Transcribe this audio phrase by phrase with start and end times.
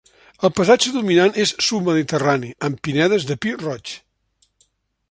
[0.47, 3.97] El paisatge dominant és submediterrani, amb pinedes de pi roig.